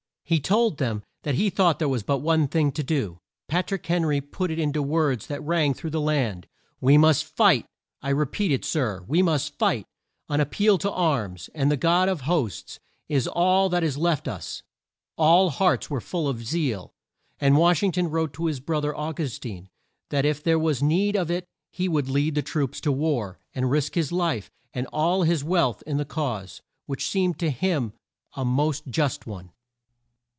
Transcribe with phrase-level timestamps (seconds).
[0.23, 3.19] He told them that he thought there was but one thing to do.
[3.49, 6.47] Pat rick Hen ry put it in to words that rang through the land:
[6.79, 7.65] "We must fight!
[8.01, 9.85] I repeat it, Sir, we must fight!
[10.29, 12.79] An ap peal to arms, and the God of hosts,
[13.09, 14.63] is all that is left us!"
[15.17, 16.93] All hearts were full of zeal;
[17.41, 19.67] and Wash ing ton wrote to his bro ther, Au gus tine,
[20.11, 23.95] that if there was need of it he would lead troops to war, and risk
[23.95, 27.91] his life and all his wealth in the cause, which seemed to him
[28.35, 29.51] a most just one.